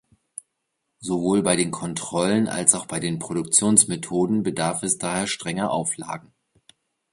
[1.01, 6.33] Sowohl bei den Kontrollen als auch bei den Produktionsmethoden bedarf es daher strenger Auflagen.